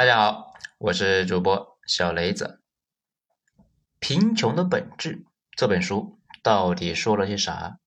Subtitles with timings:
[0.00, 2.62] 大家好，我是主播小雷子。
[3.98, 5.16] 《贫穷的本质》
[5.54, 7.78] 这本书到底说了些啥？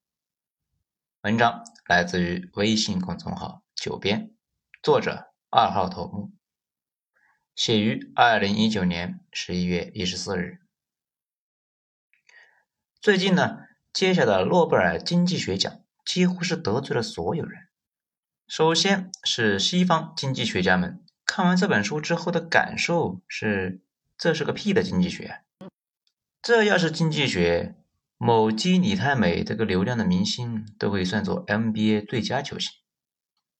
[1.24, 4.32] 文章来自于微信公众号“九编”，
[4.84, 6.32] 作者二号头目，
[7.56, 10.60] 写于二零一九年十一月一十四日。
[13.02, 13.58] 最近呢，
[13.92, 17.64] 接下的诺贝尔经济学奖几乎是得罪了所有人。
[18.48, 21.04] 首先是西方经济学家们。
[21.36, 23.82] 看完这本书之后的感受是：
[24.20, 25.42] 这是个屁的经济学！
[26.44, 27.76] 这要是经济学，
[28.20, 32.70] 某基李泰美这个流量的明星都可以算作 NBA 最佳球星。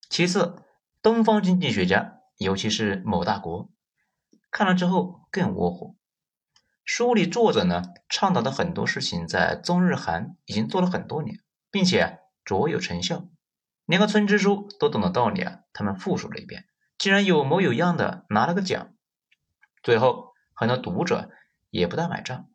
[0.08, 0.62] 其次，
[1.02, 3.72] 东方经济学家，尤其是某大国，
[4.52, 5.96] 看了之后更窝火。
[6.86, 11.40] 书里作者呢倡导的很多事情，在中日韩已经做了很多年，
[11.72, 13.28] 并且卓有成效，
[13.88, 16.66] 连个村支书都懂的道理啊，他们复述了一遍。
[17.04, 18.94] 竟然有模有样的拿了个奖，
[19.82, 21.30] 最后很多读者
[21.70, 22.48] 也不大买账，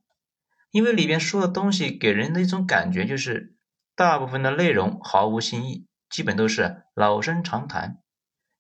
[0.71, 3.55] 因为里边说的东西给人的一种感觉就是，
[3.95, 7.99] 大部分的内容毫无新意，基本都是老生常谈，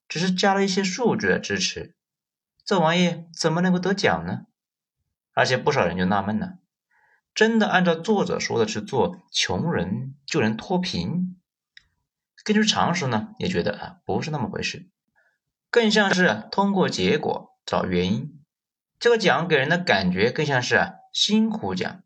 [0.06, 1.94] 只是加了一些数据的支持，
[2.66, 4.42] 这玩意怎么能够得奖呢？
[5.32, 6.58] 而且不少人就纳闷了，
[7.34, 11.41] 真的按照作者说的去做，穷人就能脱贫？
[12.44, 14.91] 根据常识呢，也觉得啊不是那么回事。
[15.70, 18.42] 更像是通过结果找原因，
[18.98, 22.02] 这个奖给人的感觉更像是辛苦奖，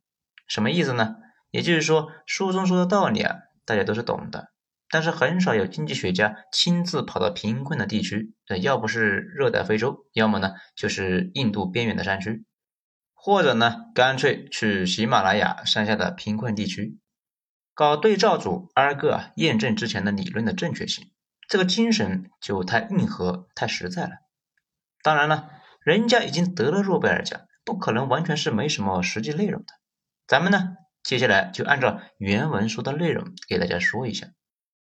[0.48, 1.16] 什么意思呢？
[1.50, 4.48] 也就是说，书中说的道理啊，大家都是懂的，
[4.88, 12.44] 但是很少有经济学家亲自跑到贫困的地区，要不是热带非洲，要么呢就是印度边缘的山区，
[13.14, 16.98] 或者呢干脆去喜马拉雅山下的贫困地区，
[17.74, 21.11] 搞对照组，挨个验证之前的理论的正确性。
[21.52, 24.20] 这个精神就太硬核、太实在了。
[25.02, 25.50] 当然了，
[25.82, 29.74] 人家已经得了诺贝尔奖，不可能完全是没什么实际内容的。
[30.26, 34.28] 咱们呢，接下来就按照原文说的内容给大家说一下，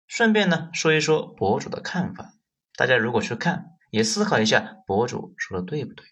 [0.07, 2.35] 顺便呢说一说博主的看法。
[2.77, 6.05] 大家如果去看，也思考一下博主说的对不对。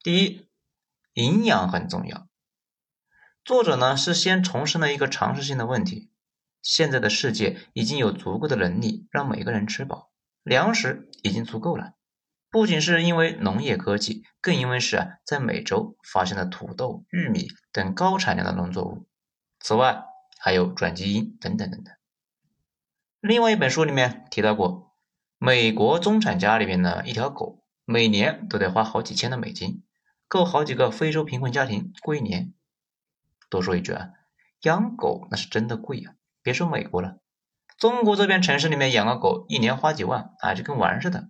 [0.00, 0.46] 第一，
[1.14, 2.28] 营养很重要。
[3.44, 6.08] 作者呢是先重申了一个常识性的问题。
[6.62, 10.10] 现在的世界已经有足够的能力让每个人吃饱，
[10.42, 11.94] 粮食已经足够了。
[12.50, 19.06] 不仅是因为农业科技，更因为是，在美洲发现了土豆、玉米等高产量的农作物。
[19.60, 20.04] 此外，
[20.38, 21.94] 还有转基因等等等等。
[23.20, 24.94] 另外一本书里面提到过，
[25.36, 29.82] 美国中产家里面的一条狗每年都得花好几千的美金，
[30.26, 32.54] 够好几个非洲贫困家庭过一年。
[33.50, 34.10] 多说一句啊，
[34.62, 36.14] 养狗那是真的贵呀。
[36.48, 37.18] 别说美国了，
[37.76, 41.28] 中国这边城市里面养个狗，一年花几万啊，就跟玩似的。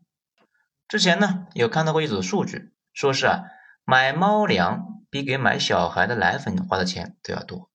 [0.87, 3.43] 之前呢，有看到过一组数据，说是啊，
[3.85, 7.69] 买猫粮比给买小孩的奶粉花的钱都要多。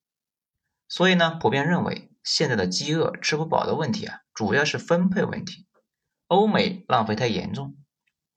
[0.88, 5.68] 所以呢，普遍认为现在的饥饿吃不饱的问题啊，主要是分配问题。
[6.28, 7.76] 欧美浪费太严重。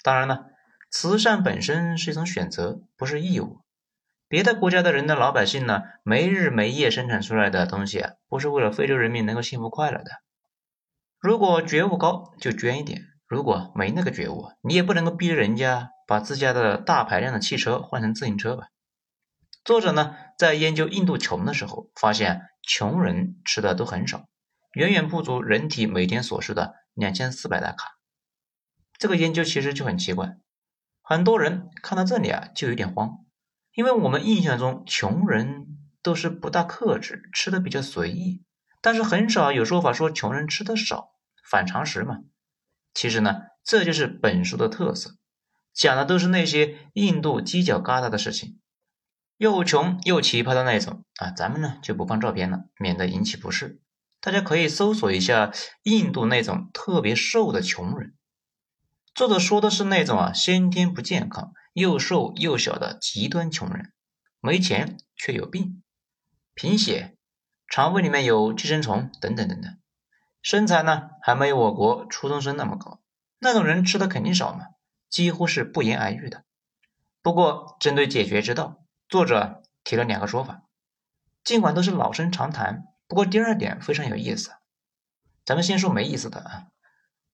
[0.03, 0.47] 当然了，
[0.91, 3.61] 慈善本身是一种选择，不是义务。
[4.37, 10.11] 别的国家的人的老百姓呢，没日没夜生产出来的东西，不是为了非洲人民能够幸福快乐的。
[11.19, 18.67] 如果觉悟高，就捐一点；如果没那个觉悟，你也不能够逼人家把自家的大排量的汽车换成自行车吧。
[19.65, 24.27] 作者呢，在研究印度穷的时候，发现穷人吃的都很少，
[24.75, 27.97] 远远不足人体每天所需的两千四百大卡。
[28.99, 30.37] 这个研究其实就很奇怪，
[31.01, 33.21] 很多人看到这里啊，就有点慌。
[33.77, 35.67] 因为我们印象中穷人
[36.03, 38.43] 都是不大克制，吃的比较随意，
[38.81, 41.11] 但是很少有说法说穷人吃的少，
[41.47, 42.21] 反常识嘛。
[42.95, 45.17] 其实呢，这就是本书的特色，
[45.75, 48.59] 讲的都是那些印度犄角旮旯的事情，
[49.37, 51.31] 又穷又奇葩的那种啊。
[51.33, 53.83] 咱们呢就不放照片了，免得引起不适。
[54.23, 58.15] 大家可以搜索一下印度那种特别瘦的穷人。
[59.15, 61.53] 作者说的是那种啊，先天不健康。
[61.77, 63.93] 又瘦又小的极端穷人，
[64.41, 65.83] 没钱却有病，
[66.55, 67.19] 贫血，
[67.69, 69.79] 肠胃里面有寄生虫等等等等，
[70.41, 73.03] 身材呢还没有我国初中生那么高，
[73.39, 74.69] 那种人吃的肯定少嘛，
[75.11, 76.45] 几乎是不言而喻的。
[77.21, 80.63] 不过针对解决之道，作者提了两个说法，
[81.45, 84.51] 尽管都是老生常谈，不过第二点非常有意思。
[85.45, 86.69] 咱们先说没意思的啊，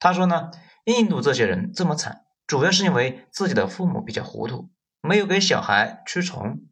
[0.00, 0.50] 他说呢，
[0.84, 2.24] 印度这些人这么惨。
[2.52, 4.70] 主要是因为自己的父母比较糊涂，
[5.00, 6.68] 没有给小孩驱虫，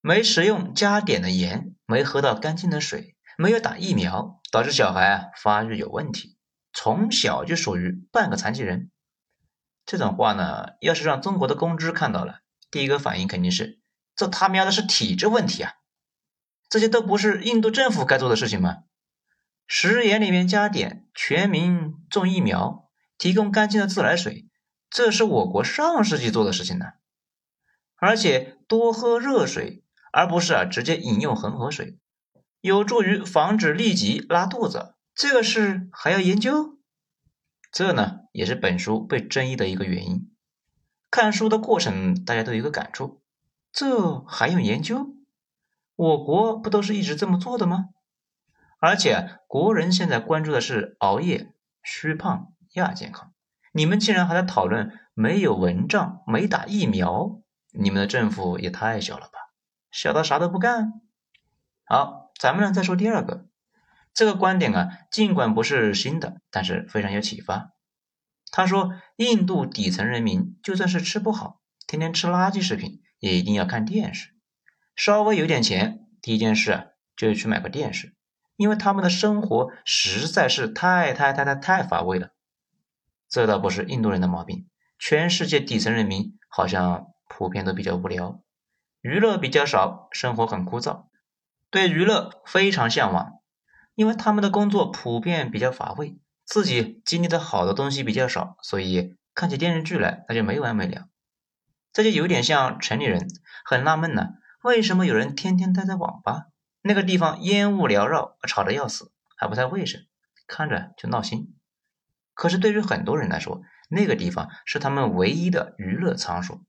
[0.00, 6.36] 没食用加碘的盐，没喝到干净的水，没有打疫苗，导致小孩啊发育有问题，
[6.72, 8.92] 从小就属于半个残疾人。
[9.84, 13.80] 这种话呢，要是让中国的公知看到了，第一个反应肯定是：
[14.14, 15.72] 这他喵的是体制问题啊！
[16.68, 18.84] 这些都不是印度政府该做的事情吗？
[19.66, 22.88] 食盐里面加碘，全民种疫苗，
[23.18, 24.46] 提供干净的自来水，
[24.92, 26.92] 这是我国上世纪做的事情呢。
[27.96, 31.98] 而且多喝热水，而不是啊直接饮用恒河水，
[32.60, 34.94] 有助于防止痢疾、拉肚子。
[35.14, 36.78] 这个事还要研究？
[37.70, 40.30] 这呢也是本书被争议的一个原因。
[41.10, 43.22] 看书的过程，大家都有一个感触：
[43.72, 45.16] 这还用研究？
[45.96, 47.86] 我国不都是一直这么做的吗？
[48.78, 53.32] 而且国人现在关注的是熬夜、虚胖、亚健康，
[53.72, 57.40] 你们竟然还在讨论没有蚊帐、没打疫苗，
[57.72, 59.38] 你们的政府也太小了吧？
[59.90, 61.00] 小到啥都不干？
[61.84, 63.46] 好，咱们呢再说第二个，
[64.14, 67.72] 这个观点啊，尽管不是新的，但是非常有启发。
[68.50, 74.34] 他说，印度底层人民就算是吃不好，天天吃垃圾食品，也一定要看电视。
[74.94, 76.84] 稍微有点钱，第一件事啊，
[77.16, 78.14] 就去买个电视。
[78.56, 82.32] 因为他们的生活实在是太太太太太乏味了，
[83.32, 84.68] 这倒不是印度人的毛病，
[84.98, 88.42] 全世界底层人民好像普遍都比较无聊，
[89.00, 91.06] 娱乐比较少，生活很枯燥，
[91.70, 93.40] 对娱乐非常向往，
[93.94, 101.06] 因为他们的工作普遍比较乏味，自己经历的好的东西比较少，所以看起电视剧来那就没完没了，
[101.90, 103.26] 这就有点像城里人，
[103.64, 106.48] 很纳闷呢，为什么有人天天待在网吧？
[106.82, 110.02] 那个地方烟雾缭绕，吵得要死，还不太卫生，
[110.46, 111.56] 看着就闹心。
[112.34, 116.60] 可是对于很多人来说，那个地方是他们唯一的娱乐场所，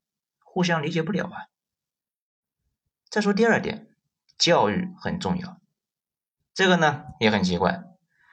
[0.44, 1.48] 互相理解不了啊。
[3.08, 3.88] 再说第二点，
[4.36, 5.60] 教育很重要。
[6.52, 7.82] 这个呢也很奇怪，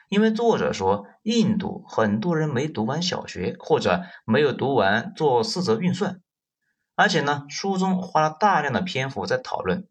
[0.10, 6.22] 因为作者说印度很多人没读完小学，或者没有读完做四则运算，
[6.96, 9.88] 而且呢书中花了大量的篇幅在讨论。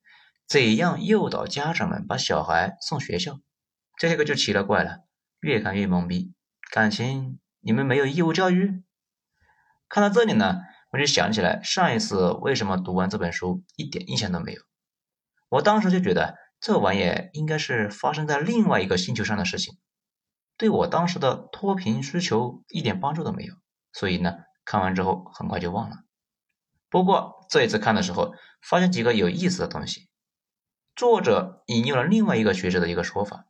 [0.47, 3.39] 怎样诱导家长们把小孩送学校？
[3.97, 5.05] 这个就奇了怪了，
[5.41, 6.33] 越看越懵逼。
[6.71, 8.85] 感情你们没有义务教育？
[9.89, 10.61] 看到这里呢，
[10.93, 14.63] 我就想起来上一次为什么读完这本书一点印象都没有。
[15.49, 19.79] 我当时就觉得这玩意应该是发生在另外一个星球上的事情，
[20.57, 23.55] 对我当时的脱贫需求一点帮助都没有。
[23.93, 25.97] 所以呢，看完之后很快就忘了。
[26.89, 28.33] 不过这一次看的时候，
[28.63, 30.09] 发现几个有意思的东西。
[30.95, 33.47] 作者引用了另外一个学者的一个说法，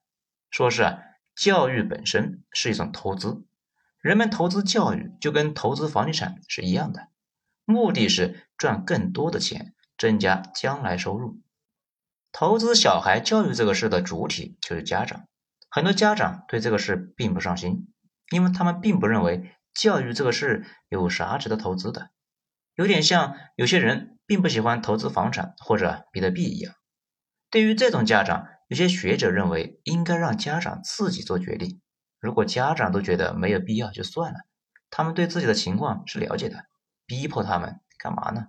[0.50, 0.98] 说是啊，
[1.34, 3.44] 教育本身是一种投资，
[4.00, 7.08] 人们投资教育就跟投资房地产是一样的，
[7.64, 11.40] 目的是赚更多的钱，增加将来收入。
[12.32, 15.26] 投资小孩教育这个事的主体就是家长，
[15.68, 17.92] 很多家长对这个事并不上心，
[18.30, 22.10] 因为他们并不认为教育这个事有啥值得投资的，
[22.74, 26.74] 有点像有些人并不喜欢投资房产或者比特币一样。
[27.50, 31.80] 对于这种家长，有些学者认为应该让家长自己做决定。
[32.20, 34.38] 如果家长都觉得没有必要，就算了。
[34.90, 36.66] 他们对自己的情况是了解的，
[37.04, 38.46] 逼迫他们干嘛呢？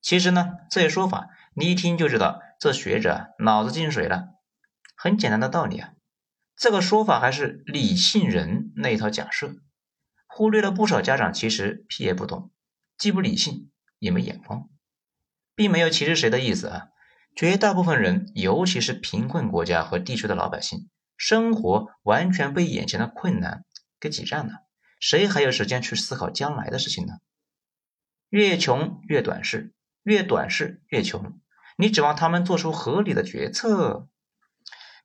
[0.00, 4.28] 其实呢，这些说法你一听就知道，这学者脑子进水了。
[4.96, 5.92] 很简单的道理啊，
[6.56, 9.56] 这个说法还是理性人那一套假设，
[10.26, 12.50] 忽略了不少家长其实屁也不懂，
[12.96, 14.70] 既不理性也没眼光，
[15.54, 16.86] 并没有歧视谁的意思啊。
[17.34, 23.64] 绝大部分人，尤其是贫困国家和地区的老百姓，生活完全被眼前的困难
[23.98, 24.64] 给挤占了，
[25.00, 27.14] 谁还有时间去思考将来的事情呢？
[28.28, 31.40] 越穷越短视，越短视越穷。
[31.76, 34.08] 你指望他们做出合理的决策？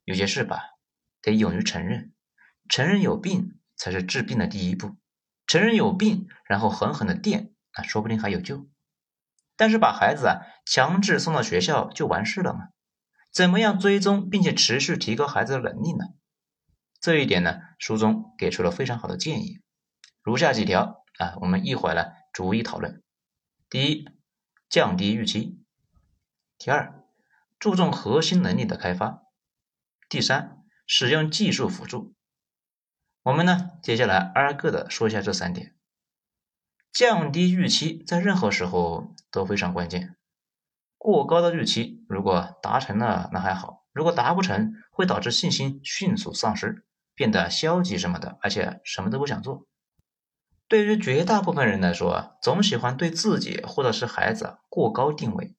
[0.04, 0.62] 有些事吧，
[1.22, 2.14] 得勇于承认，
[2.68, 4.98] 承认有病才是治病的第一步。
[5.48, 8.70] 承认有病，然后狠狠的垫，那说不定还有救。
[9.60, 12.70] 但是把孩子啊强制送到学校就完事了吗？
[13.30, 16.06] 怎么样追踪并且持续提高孩子的能力呢？
[17.02, 19.60] 这一点呢，书中给出了非常好的建议，
[20.24, 23.04] 如下几条啊，我们一会儿呢逐一讨论。
[23.70, 24.06] 第一，
[24.70, 25.60] 降低预期；
[26.58, 27.04] 第二，
[27.60, 29.26] 注重核心能力的开发；
[30.08, 32.16] 第三，使用技术辅助。
[33.24, 35.76] 我们呢接下来挨个的说一下这三点。
[36.92, 40.16] 降低预期在任何时候都非常关键。
[40.98, 46.84] 过高的预期如果达成了那还好，如果达不成会导致信心迅速丧失，
[47.16, 49.66] 变得消极什么的，而且什么都不想做。
[50.68, 55.56] 对于绝大部分人来说，总喜欢对自己或者是孩子过高定位，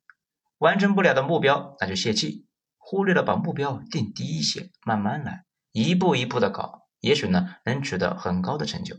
[0.59, 2.47] 完成不了的目标那就泄气，
[2.77, 8.97] 忽略了把目标定低一些，慢慢来，一步一步的搞，也许呢能取得很高的成就。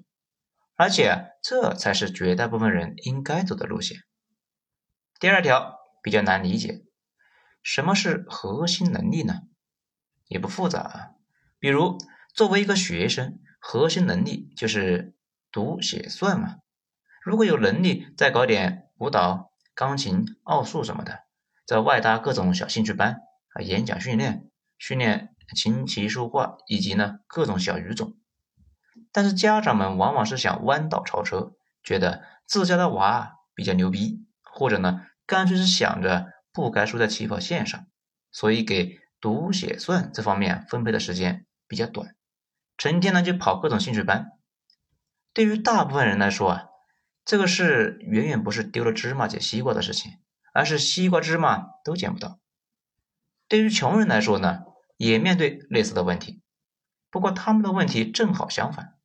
[0.81, 3.99] 而且这才是绝大部分人应该走的路线。
[5.19, 6.81] 第二条比较难理解，
[7.61, 9.41] 什么是核心能力呢？
[10.27, 11.09] 也不复杂啊，
[11.59, 11.99] 比如
[12.33, 15.13] 作为一个学生，核心能力就是
[15.51, 16.55] 读写算嘛。
[17.23, 21.25] 如果有能力，再搞点舞蹈、钢琴、奥数什么的，
[21.67, 23.21] 再外搭各种小兴趣班
[23.53, 28.17] 啊，演讲训练、训练琴棋书画以及呢各种小语种。
[29.11, 31.53] 但是家长们往往是想弯道超车，
[31.83, 35.05] 觉得自家的娃比较牛逼，或者呢。
[35.27, 37.85] 干脆是想着不该输在起跑线上，
[38.33, 42.15] 所以给读写算这方面分配的时间比较短，
[42.75, 44.31] 成天呢就跑各种兴趣班。
[45.31, 46.65] 对于大部分人来说啊，
[47.23, 50.19] 这个事远远不是丢了芝麻捡西瓜的事情，
[50.53, 52.41] 而是西瓜芝麻都捡不到。
[53.47, 54.63] 对于穷人来说呢，
[54.97, 56.41] 也面对类似的问题，
[57.09, 58.95] 不过他们的问题正好相反。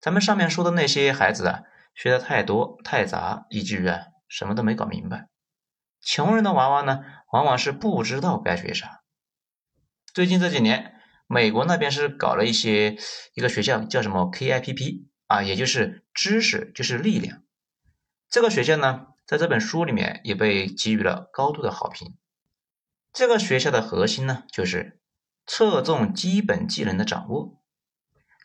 [0.00, 1.62] 咱们上面说的那些孩子啊，
[1.94, 4.06] 学的太多太杂，以至于啊。
[4.32, 5.28] 什么都没搞明白，
[6.00, 7.00] 穷人的娃娃呢，
[7.32, 9.02] 往往是不知道该学啥。
[10.14, 10.94] 最近这几年，
[11.26, 12.96] 美国那边是搞了一些
[13.34, 17.42] 一个学校叫什么 KIPP 啊，也就是知识就是力量。
[18.28, 22.16] 这个学校呢，在这本书里面也被给予了高度的好评。
[23.12, 25.00] 这个学校的核心呢，就是
[25.44, 27.60] 侧重基本技能的掌握，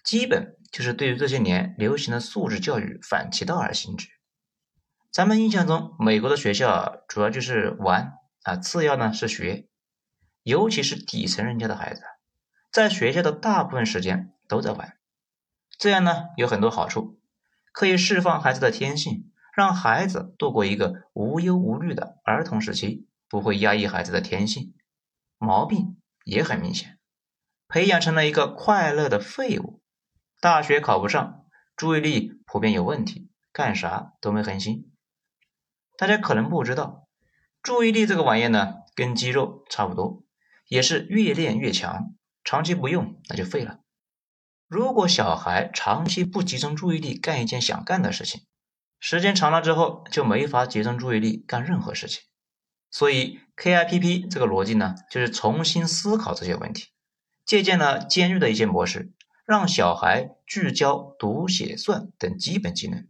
[0.04, 4.08] 基本就是对于这些年流行的素质教育反其道而行之。
[5.12, 9.68] 咱们印象中，美国的学校主要就是玩啊，次要呢是学，
[10.44, 12.02] 尤其是底层人家的孩子，
[12.72, 14.98] 在学校的大部分时间都在玩。
[15.78, 17.20] 这样呢有很多好处，
[17.72, 24.74] 可以释放孩子的天性，让孩子度过一个无忧无虑的儿童时期，不会压抑孩子的天性。
[25.38, 26.98] 毛病也很明显，
[27.68, 29.82] 培养成了一个快乐的废物，
[30.42, 34.92] 大学考不上，注意力普遍有问题，干啥都没恒心。
[35.98, 37.08] 大家可能不知道，
[37.64, 40.24] 注意力这个玩意呢，跟肌肉差不多，
[40.68, 42.14] 也是越练越强。
[42.44, 43.80] 长期不用，那就废了。
[44.68, 48.42] 如果小孩长期不集中注意力干一件想干的事情，
[49.00, 52.22] 时间长了之后就没法集中注意力干任何事情。
[52.92, 56.90] 所以 KIPP 这个逻辑呢，就是重新思考这些问题，
[57.46, 59.14] 借鉴了监狱的一些模式，
[59.46, 63.08] 让小孩聚焦读写算等基本技能。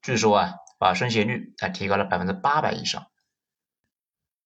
[0.00, 0.54] 据说啊。
[0.82, 3.06] 把升学率啊提高了百分之八百以上。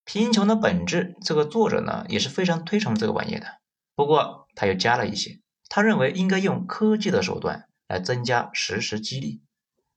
[0.05, 3.63] 贫穷的本质，这个作者呢也是非常推崇这个玩意的。
[3.95, 5.41] 不过他又加了一些，
[5.71, 9.41] 他认为应该用科技的手段来增加实时激励，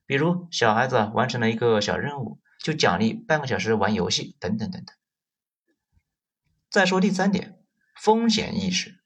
[0.05, 4.95] 比如小孩子完成了一个小任务，就奖励半个小时玩游戏等等等等。
[6.69, 7.59] 再说第三点，
[8.01, 8.98] 风险意识。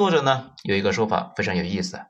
[0.00, 2.00] 作者呢有一个说法非常有意思，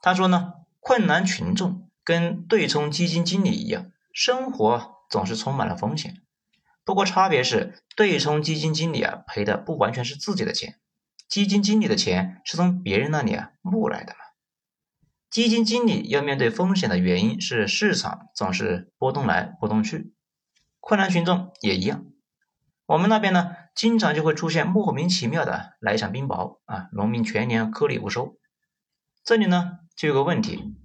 [0.00, 1.88] 他说呢困难群众。
[2.02, 6.20] 跟对冲基金经理一样，生活总是充满了风险。
[6.84, 10.80] 不过差别是，对冲基金经理啊赔的不完全是自己的钱，
[11.28, 14.18] 基金经理的钱是从别人那里啊募来的嘛。
[15.30, 20.12] 基金经理要面对风险的原因是市场总是波动来波动去，
[20.80, 22.04] 困难群众也一样。
[22.86, 28.38] 我们那边呢，经常就会出现莫名其妙的来一场冰雹啊，农民全年颗粒无收。
[29.24, 30.76] 这里呢就有个问题。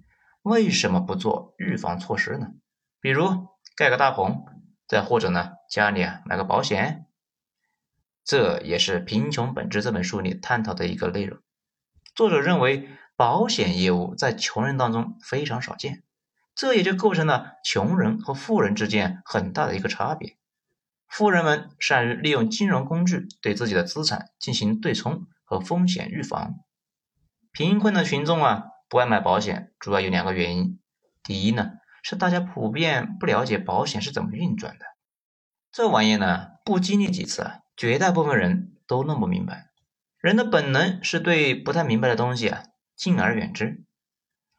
[0.42, 2.52] 为什么不做预防措施呢？
[3.02, 4.46] 比如盖个大棚，
[4.88, 7.06] 再或者呢，家里啊买个保险。
[8.24, 11.40] 这也是《贫穷本质》这本书里探讨的一个内容。
[12.16, 16.04] 作者认为，保险业务在穷人当中非常少见，
[16.56, 20.37] 这也就构成了穷人和富人之间很大的一个差别。
[21.08, 26.56] 富人们善于利用金融工具对自己的资产进行对冲和风险预防，
[27.52, 28.66] 贫困的群众啊。
[28.90, 30.80] 不爱买保险，主要有两个原因。
[31.22, 31.72] 第一呢，
[32.02, 34.86] 是大家普遍不了解保险是怎么运转的。
[35.74, 39.72] 这玩意呢，不经历几次啊，绝大部分人都弄不明白。
[40.22, 42.64] 人的本能是对不太明白的东西啊，
[42.96, 43.84] 敬而远之。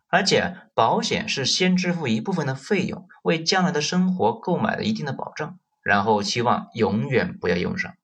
[0.09, 7.95] 而且，保险是先支付一部分的费用，为将来的生活购买了一定的保障，然后期望永远不要用上。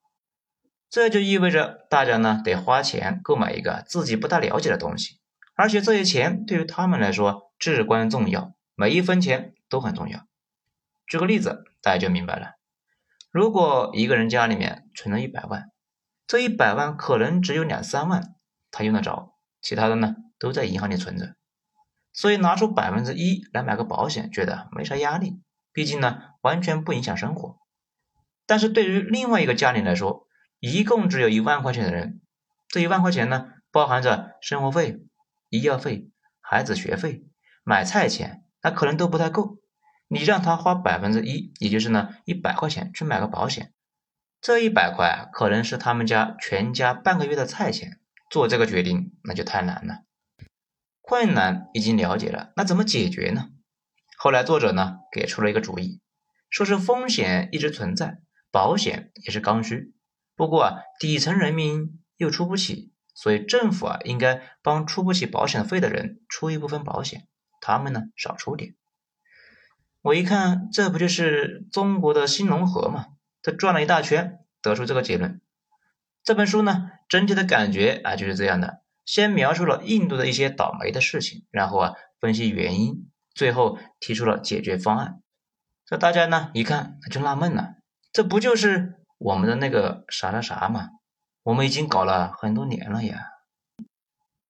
[0.89, 5.19] 这就意味着大家呢，得花钱购买一个自己不大了解的东西。
[5.53, 10.25] 而且这些钱对于他们来说至关重要，每一分钱都很重要。
[11.05, 12.53] 举个例子，大家就明白了。
[13.29, 15.69] 如果一个人家里面存了一百万，
[16.25, 18.33] 这一百万可能只有两三万
[18.71, 21.35] 他用得着，其他的呢都在银行里存着。
[22.11, 25.39] 所以拿出百分之一来买个保险，觉得没啥压力，
[25.71, 27.57] 毕竟呢完全不影响生活。
[28.45, 30.27] 但是对于另外一个家庭来说，
[30.59, 32.21] 一共只有一万块钱的人，
[32.67, 35.01] 这一万块钱呢包含着生活费。
[35.49, 36.09] 医药费、
[36.41, 37.23] 孩子学费、
[37.63, 39.59] 买菜钱，那可能都不太够。
[40.07, 43.73] 你让他花百分之一，也就是呢一百块钱去买个保险，
[44.41, 47.99] 这一百块可能是他们家全家半个月的菜钱。
[48.29, 49.99] 做这个决定那就太难了。
[50.99, 53.49] 困难已经了解了，那怎么解决呢？
[54.17, 56.01] 后来作者呢给出了一个主意，
[56.49, 58.17] 说是风险一直存在，
[58.55, 59.93] 保险也是刚需。
[60.33, 67.27] 不过啊，底层人民又出不起，所以政府啊应该帮出不起保险费的人出一部分保险，
[67.59, 68.75] 他们呢少出点。
[70.01, 73.07] 我一看，这不就是中国的新农合吗？
[73.41, 75.41] 他转了一大圈，得出这个结论。
[76.23, 85.21] 这本书呢，整体的感觉啊就是这样的：先描述了印度的一些倒霉的事情，然后啊分析原因，最后提出了解决方案。
[85.85, 87.75] 这大家呢一看就纳闷了，
[88.15, 90.91] 这不就是我们的那个啥啥啥嘛？
[91.43, 93.27] 我们已经搞了很多年了呀。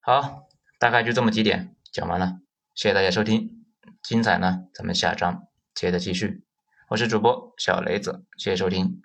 [0.02, 2.42] 好，大概就这么几点讲完了，
[2.76, 3.66] 谢谢大家收听。
[4.04, 6.44] 精彩呢，咱们下章接着继续。
[6.90, 9.02] 我是主播小雷子，谢谢收听。